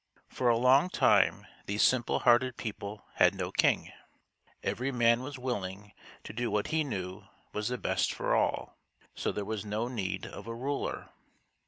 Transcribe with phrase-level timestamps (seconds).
[0.29, 3.91] For a long time these simple hearted people had no king.
[4.63, 5.93] Every man was willing
[6.23, 9.87] to do what he knew was the best for all, and so there was no
[9.87, 11.11] need of a ruler.